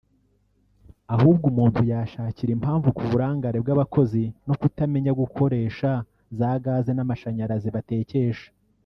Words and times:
ahubwo 1.15 1.45
umuntu 1.51 1.79
yashakira 1.91 2.51
impamvu 2.57 2.87
ku 2.97 3.03
burangare 3.09 3.57
bw’abakozi 3.63 4.23
no 4.47 4.53
kutamenya 4.61 5.11
gukoresha 5.21 5.89
za 6.37 6.51
gaz 6.63 6.85
n’amashanyarazi 6.95 7.69
batekesha 7.77 8.47